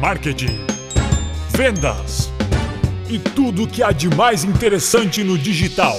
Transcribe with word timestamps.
marketing, 0.00 0.58
vendas 1.50 2.32
e 3.06 3.18
tudo 3.18 3.64
o 3.64 3.68
que 3.68 3.82
há 3.82 3.92
de 3.92 4.08
mais 4.08 4.44
interessante 4.44 5.22
no 5.22 5.36
digital. 5.36 5.94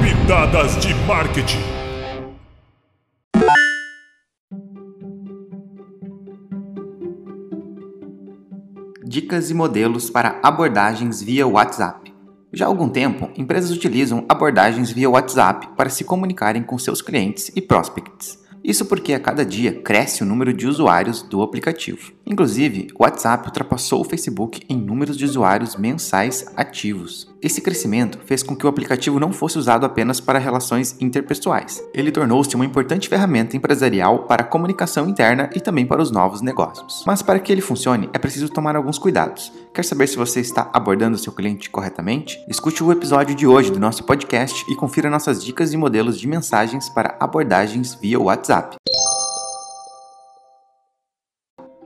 Pitadas 0.00 0.76
de 0.76 0.94
marketing. 1.06 1.58
Dicas 9.04 9.50
e 9.50 9.54
modelos 9.54 10.08
para 10.08 10.38
abordagens 10.40 11.20
via 11.20 11.44
WhatsApp. 11.48 12.14
Já 12.52 12.66
há 12.66 12.68
algum 12.68 12.88
tempo, 12.88 13.28
empresas 13.36 13.72
utilizam 13.72 14.24
abordagens 14.28 14.92
via 14.92 15.10
WhatsApp 15.10 15.66
para 15.76 15.90
se 15.90 16.04
comunicarem 16.04 16.62
com 16.62 16.78
seus 16.78 17.02
clientes 17.02 17.50
e 17.56 17.60
prospects. 17.60 18.43
Isso 18.64 18.86
porque 18.86 19.12
a 19.12 19.20
cada 19.20 19.44
dia 19.44 19.82
cresce 19.82 20.22
o 20.22 20.26
número 20.26 20.50
de 20.50 20.66
usuários 20.66 21.20
do 21.20 21.42
aplicativo. 21.42 22.12
Inclusive, 22.24 22.88
o 22.94 23.02
WhatsApp 23.02 23.46
ultrapassou 23.46 24.00
o 24.00 24.04
Facebook 24.04 24.62
em 24.66 24.76
números 24.78 25.18
de 25.18 25.26
usuários 25.26 25.76
mensais 25.76 26.46
ativos. 26.56 27.33
Esse 27.44 27.60
crescimento 27.60 28.18
fez 28.24 28.42
com 28.42 28.56
que 28.56 28.64
o 28.64 28.68
aplicativo 28.70 29.20
não 29.20 29.30
fosse 29.30 29.58
usado 29.58 29.84
apenas 29.84 30.18
para 30.18 30.38
relações 30.38 30.96
interpessoais. 30.98 31.84
Ele 31.92 32.10
tornou-se 32.10 32.56
uma 32.56 32.64
importante 32.64 33.06
ferramenta 33.06 33.54
empresarial 33.54 34.20
para 34.20 34.40
a 34.40 34.46
comunicação 34.46 35.06
interna 35.06 35.50
e 35.54 35.60
também 35.60 35.84
para 35.84 36.00
os 36.00 36.10
novos 36.10 36.40
negócios. 36.40 37.04
Mas 37.06 37.20
para 37.20 37.38
que 37.38 37.52
ele 37.52 37.60
funcione, 37.60 38.08
é 38.14 38.18
preciso 38.18 38.48
tomar 38.48 38.76
alguns 38.76 38.98
cuidados. 38.98 39.52
Quer 39.74 39.84
saber 39.84 40.06
se 40.06 40.16
você 40.16 40.40
está 40.40 40.70
abordando 40.72 41.18
seu 41.18 41.34
cliente 41.34 41.68
corretamente? 41.68 42.42
Escute 42.48 42.82
o 42.82 42.90
episódio 42.90 43.34
de 43.34 43.46
hoje 43.46 43.70
do 43.70 43.78
nosso 43.78 44.04
podcast 44.04 44.64
e 44.72 44.74
confira 44.74 45.10
nossas 45.10 45.44
dicas 45.44 45.70
e 45.74 45.76
modelos 45.76 46.18
de 46.18 46.26
mensagens 46.26 46.88
para 46.88 47.14
abordagens 47.20 47.94
via 47.94 48.18
WhatsApp. 48.18 48.74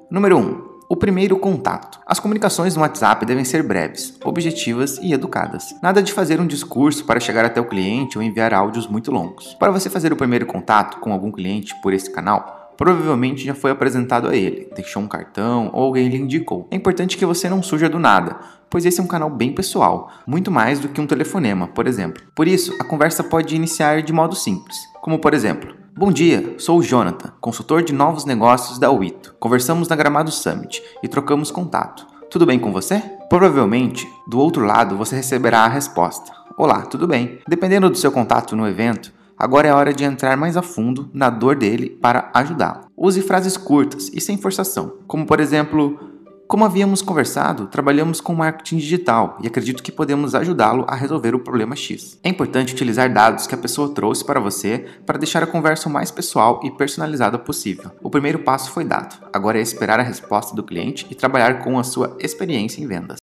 Número 0.09 0.39
1. 0.39 0.78
O 0.91 0.97
primeiro 0.97 1.39
contato. 1.39 2.01
As 2.07 2.19
comunicações 2.19 2.75
no 2.75 2.81
WhatsApp 2.81 3.27
devem 3.27 3.45
ser 3.45 3.63
breves, 3.63 4.15
objetivas 4.25 4.97
e 5.03 5.13
educadas. 5.13 5.75
Nada 5.83 6.03
de 6.03 6.15
fazer 6.15 6.41
um 6.41 6.47
discurso 6.47 7.05
para 7.05 7.21
chegar 7.21 7.45
até 7.45 7.61
o 7.61 7.69
cliente 7.69 8.17
ou 8.17 8.25
enviar 8.25 8.55
áudios 8.55 8.87
muito 8.87 9.11
longos. 9.11 9.53
Para 9.53 9.71
você 9.71 9.91
fazer 9.91 10.15
o 10.15 10.17
primeiro 10.17 10.47
contato 10.47 10.99
com 10.99 11.13
algum 11.13 11.31
cliente 11.31 11.79
por 11.83 11.93
esse 11.93 12.11
canal, 12.11 12.73
provavelmente 12.75 13.45
já 13.45 13.55
foi 13.55 13.71
apresentado 13.71 14.29
a 14.29 14.35
ele, 14.35 14.71
deixou 14.75 15.03
um 15.03 15.07
cartão 15.07 15.69
ou 15.75 15.83
alguém 15.83 16.09
lhe 16.09 16.17
indicou. 16.17 16.67
É 16.71 16.77
importante 16.77 17.19
que 17.19 17.27
você 17.27 17.51
não 17.51 17.63
surja 17.63 17.91
do 17.91 17.99
nada, 17.99 18.39
pois 18.71 18.87
esse 18.87 18.99
é 18.99 19.03
um 19.03 19.07
canal 19.07 19.29
bem 19.29 19.53
pessoal, 19.53 20.11
muito 20.27 20.51
mais 20.51 20.81
do 20.81 20.89
que 20.89 21.03
um 21.03 21.07
telefonema, 21.07 21.69
por 21.69 21.87
exemplo. 21.87 22.23
Por 22.35 22.49
isso, 22.49 22.75
a 22.81 22.85
conversa 22.85 23.23
pode 23.23 23.55
iniciar 23.55 24.01
de 24.01 24.13
modo 24.15 24.35
simples, 24.35 24.79
como 25.03 25.19
por 25.19 25.35
exemplo: 25.35 25.75
Bom 25.99 26.13
dia, 26.13 26.55
sou 26.59 26.79
o 26.79 26.83
Jonathan, 26.83 27.33
consultor 27.41 27.83
de 27.83 27.93
novos 27.93 28.25
negócios 28.25 28.79
da 28.79 28.89
Wito. 28.89 29.35
Conversamos 29.41 29.89
na 29.89 29.97
Gramado 29.97 30.31
Summit 30.31 30.81
e 31.03 31.09
trocamos 31.09 31.51
contato. 31.51 32.07
Tudo 32.31 32.47
bem 32.47 32.57
com 32.57 32.71
você? 32.71 33.01
Provavelmente, 33.29 34.09
do 34.29 34.39
outro 34.39 34.65
lado, 34.65 34.97
você 34.97 35.17
receberá 35.17 35.63
a 35.63 35.69
resposta: 35.69 36.31
Olá, 36.57 36.83
tudo 36.83 37.09
bem. 37.09 37.41
Dependendo 37.49 37.91
do 37.91 37.99
seu 37.99 38.13
contato 38.13 38.55
no 38.55 38.69
evento, 38.69 39.13
agora 39.37 39.67
é 39.67 39.75
hora 39.75 39.93
de 39.93 40.05
entrar 40.05 40.37
mais 40.37 40.57
a 40.57 40.63
fundo 40.63 41.11
na 41.13 41.31
dor 41.31 41.57
dele 41.57 41.91
para 41.91 42.31
ajudá-lo. 42.33 42.83
Use 42.97 43.21
frases 43.21 43.57
curtas 43.57 44.09
e 44.15 44.21
sem 44.21 44.39
forçação, 44.39 44.99
como 45.09 45.27
por 45.27 45.41
exemplo: 45.41 46.08
como 46.49 46.65
havíamos 46.65 47.03
conversado, 47.03 47.67
trabalhamos 47.67 48.23
com 48.23 48.35
marketing 48.35 48.79
digital 48.79 49.37
e 49.43 49.47
acredito 49.47 49.83
que 49.83 49.93
podemos 49.93 50.35
ajudá-lo 50.35 50.87
a 50.89 50.95
resolver 50.95 51.35
o 51.35 51.41
problema 51.41 51.77
X. 51.77 52.19
É 52.25 52.29
importante 52.31 52.73
utilizar 52.73 53.13
dados 53.13 53.47
que 53.47 53.55
a 53.55 53.59
pessoa 53.59 53.95
trouxe 53.95 54.25
para 54.25 54.41
você 54.41 54.87
para 55.05 55.19
deixar 55.19 55.43
a 55.43 55.47
conversa 55.47 55.91
o 55.91 55.93
mais 55.93 56.11
pessoal 56.11 56.59
e 56.65 56.71
personalizada 56.71 57.39
possível. 57.39 57.91
O 58.03 58.09
primeiro 58.09 58.39
passo 58.39 58.71
foi 58.71 58.83
dado, 58.83 59.15
agora 59.31 59.59
é 59.59 59.63
esperar 59.63 60.01
a 60.01 60.03
resposta 60.03 60.57
do 60.57 60.63
cliente 60.63 61.07
e 61.11 61.15
trabalhar 61.15 61.63
com 61.63 61.79
a 61.79 61.85
sua 61.85 62.17
experiência 62.19 62.83
em 62.83 62.87
vendas. 62.87 63.19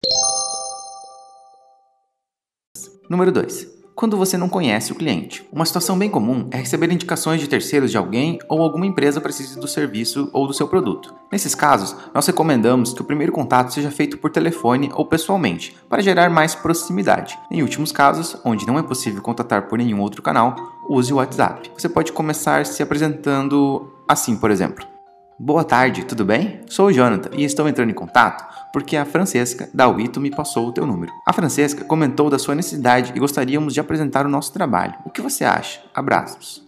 Número 3.08 3.32
2 3.32 3.83
quando 3.94 4.16
você 4.16 4.36
não 4.36 4.48
conhece 4.48 4.92
o 4.92 4.94
cliente. 4.94 5.46
Uma 5.52 5.64
situação 5.64 5.98
bem 5.98 6.10
comum 6.10 6.48
é 6.50 6.56
receber 6.56 6.90
indicações 6.90 7.40
de 7.40 7.48
terceiros 7.48 7.90
de 7.90 7.96
alguém 7.96 8.38
ou 8.48 8.62
alguma 8.62 8.86
empresa 8.86 9.20
precise 9.20 9.58
do 9.58 9.68
serviço 9.68 10.28
ou 10.32 10.46
do 10.46 10.52
seu 10.52 10.66
produto. 10.66 11.14
Nesses 11.30 11.54
casos, 11.54 11.96
nós 12.12 12.26
recomendamos 12.26 12.92
que 12.92 13.00
o 13.00 13.04
primeiro 13.04 13.32
contato 13.32 13.72
seja 13.72 13.90
feito 13.90 14.18
por 14.18 14.30
telefone 14.30 14.90
ou 14.94 15.06
pessoalmente, 15.06 15.76
para 15.88 16.02
gerar 16.02 16.28
mais 16.30 16.54
proximidade. 16.54 17.38
Em 17.50 17.62
últimos 17.62 17.92
casos, 17.92 18.36
onde 18.44 18.66
não 18.66 18.78
é 18.78 18.82
possível 18.82 19.22
contatar 19.22 19.68
por 19.68 19.78
nenhum 19.78 20.00
outro 20.00 20.22
canal, 20.22 20.56
use 20.88 21.12
o 21.12 21.16
WhatsApp. 21.16 21.70
Você 21.76 21.88
pode 21.88 22.12
começar 22.12 22.66
se 22.66 22.82
apresentando 22.82 23.92
assim, 24.08 24.36
por 24.36 24.50
exemplo. 24.50 24.93
Boa 25.38 25.64
tarde, 25.64 26.04
tudo 26.04 26.24
bem? 26.24 26.60
Sou 26.68 26.86
o 26.86 26.92
Jonathan 26.92 27.30
e 27.36 27.42
estou 27.42 27.68
entrando 27.68 27.90
em 27.90 27.94
contato 27.94 28.44
porque 28.72 28.96
a 28.96 29.04
Francesca 29.04 29.68
da 29.74 29.88
Wito 29.88 30.20
me 30.20 30.30
passou 30.30 30.68
o 30.68 30.72
teu 30.72 30.86
número. 30.86 31.12
A 31.26 31.32
Francesca 31.32 31.84
comentou 31.84 32.30
da 32.30 32.38
sua 32.38 32.54
necessidade 32.54 33.12
e 33.16 33.18
gostaríamos 33.18 33.74
de 33.74 33.80
apresentar 33.80 34.26
o 34.26 34.28
nosso 34.28 34.52
trabalho. 34.52 34.94
O 35.04 35.10
que 35.10 35.20
você 35.20 35.44
acha? 35.44 35.82
Abraços. 35.92 36.64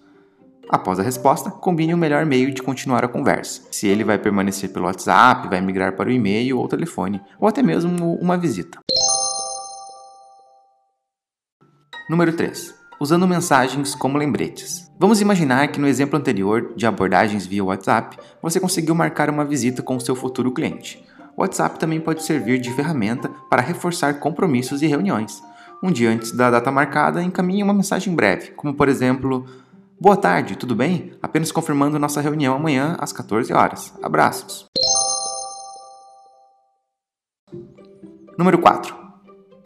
Após 0.69 0.99
a 0.99 1.05
resposta, 1.05 1.49
combine 1.49 1.95
o 1.95 1.99
melhor 1.99 2.27
meio 2.27 2.53
de 2.53 2.61
continuar 2.61 3.05
a 3.05 3.09
conversa. 3.09 3.63
Se 3.71 3.87
ele 3.87 4.03
vai 4.03 4.19
permanecer 4.19 4.73
pelo 4.73 4.87
WhatsApp, 4.87 5.49
vai 5.49 5.61
migrar 5.61 5.93
para 5.95 6.09
o 6.09 6.13
e-mail 6.13 6.59
ou 6.59 6.67
telefone, 6.67 7.23
ou 7.39 7.47
até 7.47 7.63
mesmo 7.63 8.15
uma 8.17 8.37
visita. 8.37 8.81
Número 12.11 12.33
3 12.33 12.86
usando 13.01 13.29
mensagens 13.29 13.95
como 13.95 14.19
lembretes. 14.19 14.91
Vamos 14.99 15.21
imaginar 15.21 15.69
que 15.69 15.81
no 15.81 15.87
exemplo 15.87 16.19
anterior 16.19 16.73
de 16.75 16.87
abordagens 16.87 17.47
via 17.47 17.65
WhatsApp, 17.65 18.17
você 18.41 18.59
conseguiu 18.59 18.95
marcar 18.95 19.29
uma 19.29 19.45
visita 19.45 19.83
com 19.83 19.97
o 19.97 20.01
seu 20.01 20.17
futuro 20.17 20.53
cliente. 20.53 21.05
O 21.37 21.43
WhatsApp 21.43 21.79
também 21.79 22.01
pode 22.01 22.23
servir 22.23 22.59
de 22.59 22.73
ferramenta 22.73 23.31
para 23.51 23.61
reforçar 23.61 24.19
compromissos 24.19 24.81
e 24.81 24.87
reuniões. 24.87 25.43
Um 25.83 25.93
dia 25.93 26.11
antes 26.11 26.33
da 26.33 26.51
data 26.51 26.71
marcada, 26.71 27.23
encaminhe 27.23 27.63
uma 27.63 27.75
mensagem 27.75 28.15
breve, 28.15 28.53
como 28.53 28.73
por 28.73 28.89
exemplo: 28.89 29.45
Boa 30.01 30.17
tarde, 30.17 30.57
tudo 30.57 30.75
bem? 30.75 31.13
Apenas 31.23 31.53
confirmando 31.53 31.99
nossa 31.99 32.23
reunião 32.23 32.57
amanhã 32.57 32.97
às 32.99 33.13
14 33.13 33.53
horas. 33.53 33.93
Abraços. 34.03 34.65
Número 38.39 38.59
4 38.59 39.06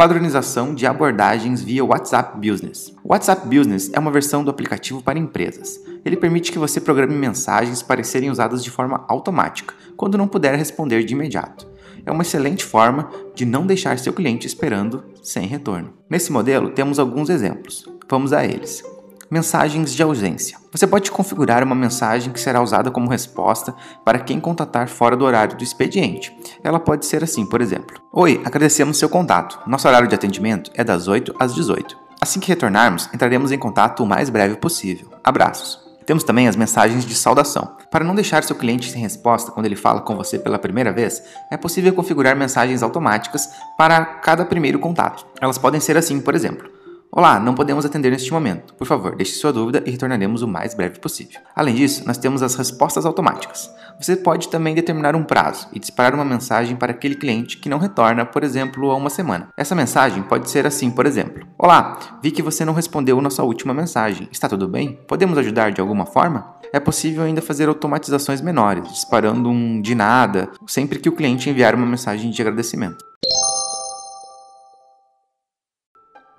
padronização 0.01 0.75
de 0.75 0.87
abordagens 0.87 1.61
via 1.63 1.85
WhatsApp 1.85 2.39
Business. 2.39 2.97
O 3.05 3.13
WhatsApp 3.13 3.47
Business 3.47 3.91
é 3.93 3.99
uma 3.99 4.11
versão 4.11 4.43
do 4.43 4.51
aplicativo 4.51 5.03
para 5.03 5.19
empresas. 5.19 5.79
Ele 6.03 6.17
permite 6.17 6.51
que 6.51 6.59
você 6.59 6.81
programe 6.81 7.15
mensagens 7.15 7.83
para 7.83 8.03
serem 8.03 8.31
usadas 8.31 8.65
de 8.65 8.71
forma 8.71 9.05
automática, 9.09 9.75
quando 9.99 10.17
não 10.17 10.27
puder 10.27 10.55
responder 10.55 11.05
de 11.05 11.13
imediato. 11.13 11.69
É 12.07 12.11
uma 12.11 12.23
excelente 12.23 12.65
forma 12.65 13.11
de 13.35 13.45
não 13.45 13.67
deixar 13.67 13.99
seu 13.99 14.15
cliente 14.15 14.47
esperando 14.47 15.05
sem 15.23 15.47
retorno. 15.47 15.93
Nesse 16.09 16.33
modelo, 16.33 16.71
temos 16.71 16.99
alguns 16.99 17.29
exemplos. 17.29 17.87
Vamos 18.09 18.33
a 18.33 18.43
eles. 18.43 18.83
Mensagens 19.31 19.93
de 19.93 20.03
ausência. 20.03 20.59
Você 20.73 20.89
pode 20.89 21.09
configurar 21.09 21.63
uma 21.63 21.77
mensagem 21.77 22.33
que 22.33 22.41
será 22.41 22.61
usada 22.61 22.91
como 22.91 23.09
resposta 23.09 23.73
para 24.05 24.19
quem 24.19 24.41
contatar 24.41 24.89
fora 24.89 25.17
do 25.17 25.25
horário 25.25 25.57
do 25.57 25.63
expediente. 25.63 26.37
Ela 26.65 26.81
pode 26.81 27.07
ser 27.07 27.23
assim, 27.23 27.47
por 27.47 27.61
exemplo: 27.61 28.03
Oi, 28.13 28.43
agradecemos 28.45 28.99
seu 28.99 29.09
contato. 29.09 29.61
Nosso 29.69 29.87
horário 29.87 30.09
de 30.09 30.17
atendimento 30.17 30.73
é 30.75 30.83
das 30.83 31.07
8 31.07 31.33
às 31.39 31.55
18. 31.55 31.97
Assim 32.21 32.41
que 32.41 32.49
retornarmos, 32.49 33.09
entraremos 33.15 33.53
em 33.53 33.59
contato 33.59 34.03
o 34.03 34.07
mais 34.07 34.29
breve 34.29 34.57
possível. 34.57 35.09
Abraços. 35.23 35.79
Temos 36.05 36.25
também 36.25 36.49
as 36.49 36.57
mensagens 36.57 37.05
de 37.05 37.15
saudação. 37.15 37.77
Para 37.89 38.05
não 38.05 38.17
deixar 38.17 38.43
seu 38.43 38.57
cliente 38.57 38.91
sem 38.91 39.01
resposta 39.01 39.53
quando 39.53 39.67
ele 39.67 39.77
fala 39.77 40.01
com 40.01 40.17
você 40.17 40.41
pela 40.41 40.59
primeira 40.59 40.93
vez, 40.93 41.23
é 41.53 41.57
possível 41.57 41.95
configurar 41.95 42.35
mensagens 42.35 42.83
automáticas 42.83 43.49
para 43.79 44.05
cada 44.05 44.45
primeiro 44.45 44.81
contato. 44.81 45.25
Elas 45.41 45.57
podem 45.57 45.81
ser 45.81 45.97
assim, 45.97 46.21
por 46.21 46.35
exemplo: 46.35 46.69
Olá, 47.13 47.41
não 47.41 47.57
podemos 47.57 47.85
atender 47.85 48.13
neste 48.13 48.33
momento. 48.33 48.73
Por 48.75 48.87
favor, 48.87 49.17
deixe 49.17 49.33
sua 49.33 49.53
dúvida 49.53 49.83
e 49.85 49.91
retornaremos 49.91 50.43
o 50.43 50.49
mais 50.49 50.75
breve 50.75 51.01
possível. 51.01 51.41
Além 51.57 51.75
disso, 51.75 52.05
nós 52.07 52.17
temos 52.17 52.41
as 52.41 52.55
respostas 52.55 53.05
automáticas. 53.05 53.69
Você 54.01 54.15
pode 54.15 54.49
também 54.49 54.77
determinar 54.77 55.17
um 55.17 55.25
prazo 55.25 55.67
e 55.73 55.81
disparar 55.81 56.15
uma 56.15 56.25
mensagem 56.25 56.77
para 56.77 56.93
aquele 56.93 57.17
cliente 57.17 57.59
que 57.59 57.69
não 57.69 57.79
retorna, 57.79 58.25
por 58.25 58.45
exemplo, 58.45 58.93
a 58.93 58.97
uma 58.97 59.11
semana. 59.11 59.49
Essa 59.57 59.75
mensagem 59.75 60.23
pode 60.23 60.49
ser 60.49 60.69
assim, 60.69 60.89
por 60.89 61.05
exemplo: 61.05 61.45
Olá, 61.59 61.99
vi 62.23 62.31
que 62.31 62.43
você 62.43 62.65
não 62.65 62.75
respondeu 62.75 63.21
nossa 63.21 63.43
última 63.43 63.75
mensagem. 63.75 64.29
Está 64.31 64.49
tudo 64.49 64.69
bem? 64.69 65.01
Podemos 65.09 65.37
ajudar 65.37 65.73
de 65.73 65.81
alguma 65.81 66.07
forma? 66.07 66.55
É 66.73 66.79
possível 66.79 67.25
ainda 67.25 67.43
fazer 67.43 67.69
automatizações 67.69 68.41
menores, 68.41 68.89
disparando 68.89 69.49
um 69.49 69.83
de 69.83 69.97
nada 69.97 70.49
sempre 70.65 71.01
que 71.01 71.09
o 71.09 71.13
cliente 71.13 71.51
enviar 71.51 71.75
uma 71.75 71.87
mensagem 71.87 72.31
de 72.31 72.41
agradecimento. 72.41 73.05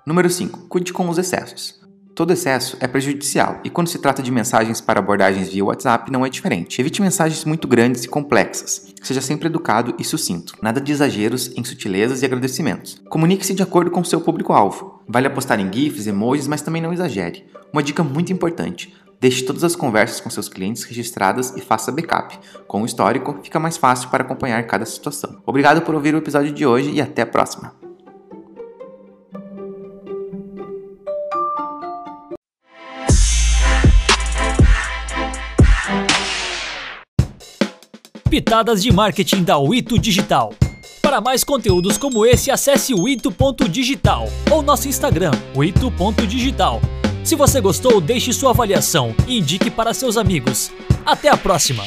Número 0.04 0.28
5. 0.28 0.66
Cuide 0.68 0.92
com 0.92 1.08
os 1.08 1.16
excessos. 1.16 1.80
Todo 2.12 2.32
excesso 2.32 2.76
é 2.80 2.88
prejudicial 2.88 3.60
e 3.62 3.70
quando 3.70 3.86
se 3.86 4.00
trata 4.00 4.20
de 4.20 4.32
mensagens 4.32 4.80
para 4.80 4.98
abordagens 4.98 5.48
via 5.48 5.64
WhatsApp 5.64 6.10
não 6.10 6.26
é 6.26 6.28
diferente. 6.28 6.80
Evite 6.80 7.00
mensagens 7.00 7.44
muito 7.44 7.68
grandes 7.68 8.02
e 8.02 8.08
complexas. 8.08 8.92
Seja 9.00 9.20
sempre 9.20 9.46
educado 9.46 9.94
e 9.98 10.04
sucinto. 10.04 10.54
Nada 10.60 10.80
de 10.80 10.90
exageros 10.90 11.52
em 11.56 11.62
sutilezas 11.62 12.20
e 12.20 12.26
agradecimentos. 12.26 13.00
Comunique-se 13.08 13.54
de 13.54 13.62
acordo 13.62 13.92
com 13.92 14.00
o 14.00 14.04
seu 14.04 14.20
público-alvo. 14.20 15.00
Vale 15.08 15.28
apostar 15.28 15.60
em 15.60 15.72
GIFs, 15.72 16.08
emojis, 16.08 16.48
mas 16.48 16.62
também 16.62 16.82
não 16.82 16.92
exagere. 16.92 17.46
Uma 17.72 17.82
dica 17.82 18.02
muito 18.02 18.32
importante: 18.32 18.92
Deixe 19.20 19.44
todas 19.44 19.62
as 19.62 19.76
conversas 19.76 20.20
com 20.20 20.28
seus 20.28 20.48
clientes 20.48 20.82
registradas 20.82 21.54
e 21.56 21.60
faça 21.60 21.92
backup. 21.92 22.38
Com 22.66 22.82
o 22.82 22.86
histórico, 22.86 23.38
fica 23.40 23.60
mais 23.60 23.76
fácil 23.76 24.10
para 24.10 24.24
acompanhar 24.24 24.60
cada 24.66 24.84
situação. 24.84 25.40
Obrigado 25.46 25.80
por 25.82 25.94
ouvir 25.94 26.12
o 26.12 26.18
episódio 26.18 26.52
de 26.52 26.66
hoje 26.66 26.90
e 26.90 27.00
até 27.00 27.22
a 27.22 27.26
próxima. 27.26 27.81
Pitadas 38.32 38.82
de 38.82 38.90
Marketing 38.90 39.42
da 39.42 39.58
Wito 39.58 39.98
Digital. 39.98 40.54
Para 41.02 41.20
mais 41.20 41.44
conteúdos 41.44 41.98
como 41.98 42.24
esse, 42.24 42.50
acesse 42.50 42.94
o 42.94 43.06
ou 44.50 44.62
nosso 44.62 44.88
Instagram, 44.88 45.32
ito.digital. 45.54 46.80
Se 47.22 47.34
você 47.34 47.60
gostou, 47.60 48.00
deixe 48.00 48.32
sua 48.32 48.48
avaliação 48.48 49.14
e 49.28 49.38
indique 49.38 49.70
para 49.70 49.92
seus 49.92 50.16
amigos. 50.16 50.72
Até 51.04 51.28
a 51.28 51.36
próxima! 51.36 51.84